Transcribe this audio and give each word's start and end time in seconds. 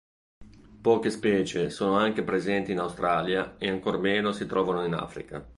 Poche 0.81 1.11
specie 1.11 1.69
sono 1.69 1.95
anche 1.95 2.23
presenti 2.23 2.71
in 2.71 2.79
Australia 2.79 3.57
e 3.59 3.69
ancor 3.69 3.99
meno 3.99 4.31
si 4.31 4.47
trovano 4.47 4.83
in 4.83 4.95
Africa. 4.95 5.47